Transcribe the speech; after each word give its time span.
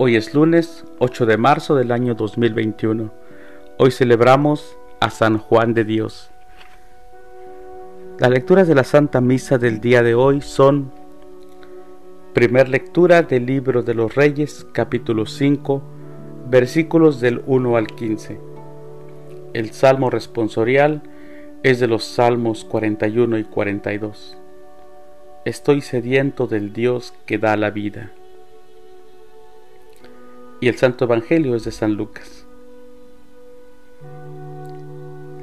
Hoy 0.00 0.14
es 0.14 0.32
lunes 0.32 0.84
8 1.00 1.26
de 1.26 1.36
marzo 1.36 1.74
del 1.74 1.90
año 1.90 2.14
2021. 2.14 3.10
Hoy 3.78 3.90
celebramos 3.90 4.78
a 5.00 5.10
San 5.10 5.38
Juan 5.38 5.74
de 5.74 5.82
Dios. 5.82 6.30
Las 8.20 8.30
lecturas 8.30 8.68
de 8.68 8.76
la 8.76 8.84
Santa 8.84 9.20
Misa 9.20 9.58
del 9.58 9.80
día 9.80 10.04
de 10.04 10.14
hoy 10.14 10.40
son 10.40 10.92
Primer 12.32 12.68
lectura 12.68 13.22
del 13.22 13.46
libro 13.46 13.82
de 13.82 13.94
los 13.94 14.14
Reyes, 14.14 14.64
capítulo 14.70 15.26
5, 15.26 15.82
versículos 16.48 17.20
del 17.20 17.42
1 17.46 17.76
al 17.76 17.88
15. 17.88 18.38
El 19.52 19.72
salmo 19.72 20.10
responsorial 20.10 21.02
es 21.64 21.80
de 21.80 21.88
los 21.88 22.04
salmos 22.04 22.64
41 22.64 23.36
y 23.36 23.42
42. 23.42 24.38
Estoy 25.44 25.80
sediento 25.80 26.46
del 26.46 26.72
Dios 26.72 27.14
que 27.26 27.38
da 27.38 27.56
la 27.56 27.70
vida 27.70 28.12
y 30.60 30.68
el 30.68 30.76
Santo 30.76 31.04
Evangelio 31.04 31.54
es 31.54 31.64
de 31.64 31.70
San 31.70 31.94
Lucas. 31.94 32.44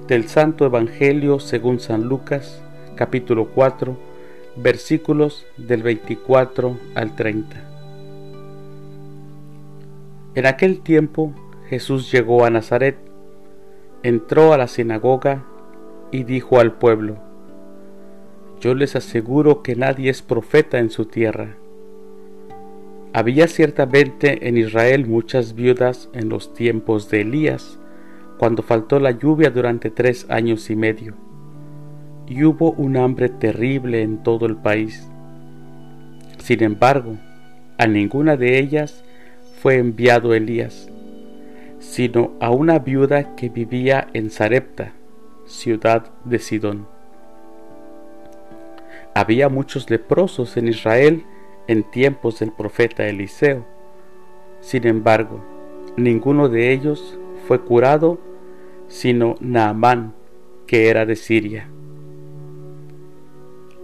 Del 0.08 0.28
Santo 0.28 0.66
Evangelio 0.66 1.40
según 1.40 1.80
San 1.80 2.04
Lucas, 2.04 2.62
capítulo 2.96 3.48
4, 3.48 3.98
versículos 4.58 5.46
del 5.58 5.84
24 5.84 6.78
al 6.96 7.16
30. 7.16 7.56
En 10.36 10.46
aquel 10.46 10.82
tiempo 10.82 11.34
Jesús 11.70 12.12
llegó 12.12 12.44
a 12.46 12.50
Nazaret, 12.50 12.98
entró 14.04 14.54
a 14.54 14.58
la 14.58 14.68
sinagoga 14.68 15.46
y 16.12 16.24
dijo 16.24 16.60
al 16.60 16.74
pueblo, 16.74 17.18
Yo 18.60 18.76
les 18.76 18.98
aseguro 18.98 19.64
que 19.64 19.76
nadie 19.76 20.10
es 20.10 20.22
profeta 20.22 20.78
en 20.78 20.90
su 20.90 21.06
tierra 21.06 21.56
había 23.16 23.48
ciertamente 23.48 24.50
en 24.50 24.58
Israel 24.58 25.08
muchas 25.08 25.56
viudas 25.56 26.10
en 26.12 26.28
los 26.28 26.54
tiempos 26.54 27.10
de 27.10 27.22
Elías, 27.22 27.80
cuando 28.38 28.62
faltó 28.62 29.00
la 29.00 29.12
lluvia 29.12 29.52
durante 29.52 29.90
tres 29.90 30.26
años 30.28 30.70
y 30.70 30.76
medio, 30.76 31.14
y 32.28 32.44
hubo 32.44 32.72
un 32.72 32.98
hambre 32.98 33.30
terrible 33.30 34.02
en 34.02 34.22
todo 34.22 34.46
el 34.46 34.58
país. 34.58 35.10
Sin 36.40 36.62
embargo, 36.62 37.16
a 37.78 37.88
ninguna 37.88 38.36
de 38.36 38.60
ellas 38.60 39.06
fue 39.62 39.78
enviado 39.78 40.34
Elías, 40.34 40.90
sino 41.80 42.34
a 42.42 42.50
una 42.50 42.80
viuda 42.80 43.34
que 43.38 43.48
vivía 43.48 44.10
en 44.12 44.30
Sarepta, 44.30 44.92
ciudad 45.46 46.12
de 46.26 46.40
Sidón. 46.40 46.86
Había 49.14 49.48
muchos 49.48 49.90
leprosos 49.90 50.58
en 50.58 50.68
Israel 50.68 51.24
en 51.68 51.84
tiempos 51.84 52.40
del 52.40 52.52
profeta 52.52 53.08
Eliseo. 53.08 53.66
Sin 54.60 54.88
embargo, 54.88 55.44
ninguno 55.98 56.50
de 56.50 56.72
ellos 56.72 57.18
fue 57.48 57.62
curado, 57.62 58.20
sino 58.88 59.36
Naamán, 59.40 60.14
que 60.68 60.90
era 60.90 61.06
de 61.06 61.16
Siria. 61.16 61.70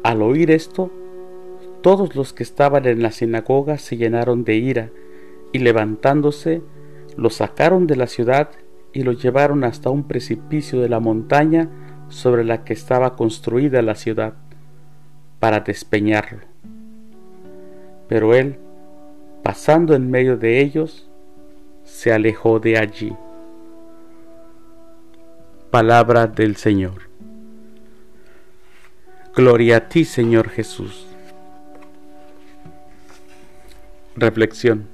Al 0.04 0.22
oír 0.22 0.52
esto, 0.52 0.92
todos 1.82 2.16
los 2.16 2.34
que 2.34 2.44
estaban 2.44 2.86
en 2.86 3.02
la 3.02 3.12
sinagoga 3.12 3.78
se 3.78 3.98
llenaron 3.98 4.44
de 4.44 4.56
ira, 4.56 4.90
y 5.52 5.60
levantándose, 5.60 6.62
lo 7.18 7.30
sacaron 7.30 7.88
de 7.88 7.96
la 7.98 8.08
ciudad 8.08 8.52
y 8.94 9.04
lo 9.04 9.12
llevaron 9.12 9.64
hasta 9.64 9.90
un 9.90 10.08
precipicio 10.08 10.80
de 10.80 10.90
la 10.90 11.00
montaña 11.00 11.70
sobre 12.10 12.44
la 12.44 12.64
que 12.64 12.74
estaba 12.74 13.16
construida 13.16 13.82
la 13.82 13.96
ciudad, 13.96 14.34
para 15.40 15.62
despeñarlo. 15.62 16.51
Pero 18.12 18.36
él, 18.36 18.58
pasando 19.42 19.96
en 19.96 20.12
medio 20.12 20.36
de 20.36 20.60
ellos, 20.60 21.08
se 21.86 22.12
alejó 22.12 22.60
de 22.60 22.78
allí. 22.78 23.16
Palabra 25.70 26.28
del 26.28 26.58
Señor. 26.58 27.04
Gloria 29.34 29.78
a 29.78 29.88
ti, 29.88 30.04
Señor 30.04 30.50
Jesús. 30.50 31.08
Reflexión. 34.18 34.88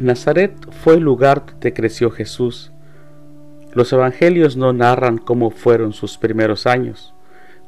Nazaret 0.00 0.52
fue 0.82 0.94
el 0.94 1.04
lugar 1.04 1.46
donde 1.46 1.72
creció 1.74 2.10
Jesús. 2.10 2.72
Los 3.72 3.92
evangelios 3.92 4.56
no 4.56 4.72
narran 4.72 5.18
cómo 5.18 5.52
fueron 5.52 5.92
sus 5.92 6.18
primeros 6.18 6.66
años. 6.66 7.14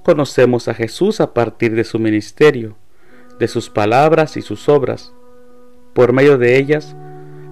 Conocemos 0.03 0.66
a 0.66 0.75
Jesús 0.75 1.20
a 1.20 1.32
partir 1.32 1.76
de 1.76 1.84
su 1.84 2.00
ministerio 2.00 2.76
de 3.38 3.49
sus 3.49 3.71
palabras 3.71 4.37
y 4.37 4.43
sus 4.43 4.69
obras. 4.69 5.12
Por 5.93 6.12
medio 6.12 6.38
de 6.38 6.59
ellas, 6.59 6.97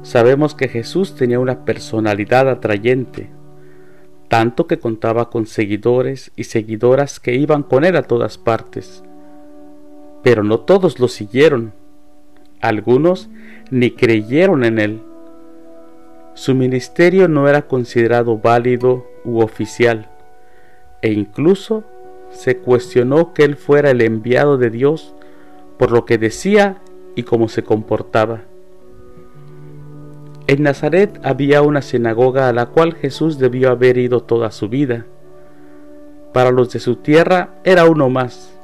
sabemos 0.02 0.54
que 0.54 0.68
Jesús 0.68 1.14
tenía 1.14 1.40
una 1.40 1.64
personalidad 1.64 2.48
atrayente, 2.48 3.30
tanto 4.28 4.66
que 4.66 4.78
contaba 4.78 5.30
con 5.30 5.46
seguidores 5.46 6.32
y 6.36 6.44
seguidoras 6.44 7.20
que 7.20 7.34
iban 7.34 7.62
con 7.62 7.84
él 7.84 7.96
a 7.96 8.02
todas 8.02 8.38
partes. 8.38 9.02
Pero 10.22 10.42
no 10.42 10.60
todos 10.60 10.98
lo 10.98 11.08
siguieron, 11.08 11.72
algunos 12.60 13.28
ni 13.70 13.90
creyeron 13.90 14.64
en 14.64 14.78
él. 14.78 15.02
Su 16.34 16.54
ministerio 16.54 17.28
no 17.28 17.48
era 17.48 17.62
considerado 17.62 18.38
válido 18.38 19.06
u 19.24 19.40
oficial, 19.40 20.10
e 21.02 21.12
incluso 21.12 21.84
se 22.30 22.58
cuestionó 22.58 23.32
que 23.32 23.44
él 23.44 23.56
fuera 23.56 23.90
el 23.90 24.02
enviado 24.02 24.58
de 24.58 24.70
Dios 24.70 25.15
por 25.78 25.90
lo 25.90 26.04
que 26.04 26.18
decía 26.18 26.82
y 27.14 27.22
cómo 27.22 27.48
se 27.48 27.62
comportaba. 27.62 28.42
En 30.46 30.62
Nazaret 30.62 31.18
había 31.24 31.62
una 31.62 31.82
sinagoga 31.82 32.48
a 32.48 32.52
la 32.52 32.66
cual 32.66 32.94
Jesús 32.94 33.38
debió 33.38 33.70
haber 33.70 33.98
ido 33.98 34.22
toda 34.22 34.52
su 34.52 34.68
vida. 34.68 35.04
Para 36.32 36.52
los 36.52 36.72
de 36.72 36.78
su 36.78 36.96
tierra 36.96 37.54
era 37.64 37.86
uno 37.86 38.08
más, 38.08 38.56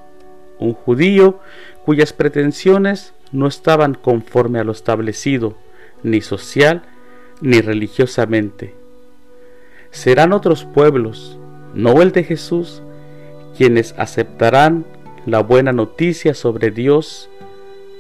un 0.61 0.75
judío 0.75 1.41
cuyas 1.85 2.13
pretensiones 2.13 3.15
no 3.33 3.49
estaban 3.49 3.95
conforme 3.95 4.61
a 4.61 4.65
lo 4.65 4.73
establecido, 4.73 5.55
ni 6.03 6.21
social 6.21 6.83
ni 7.41 7.61
religiosamente. 7.61 8.75
Serán 9.91 10.33
otros 10.33 10.65
pueblos, 10.65 11.39
no 11.75 12.01
el 12.01 12.13
de 12.13 12.23
Jesús, 12.23 12.83
quienes 13.57 13.95
aceptarán 13.99 14.85
la 15.27 15.41
buena 15.41 15.73
noticia 15.73 16.35
sobre 16.35 16.71
Dios 16.71 17.31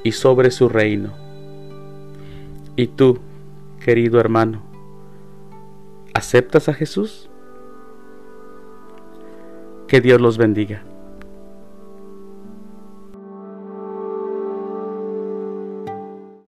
y 0.02 0.12
sobre 0.12 0.50
su 0.50 0.68
reino. 0.68 1.12
¿Y 2.76 2.88
tú, 2.88 3.18
querido 3.84 4.18
hermano, 4.18 4.62
aceptas 6.14 6.68
a 6.68 6.74
Jesús? 6.74 7.28
Que 9.86 10.00
Dios 10.00 10.20
los 10.20 10.38
bendiga. 10.38 10.82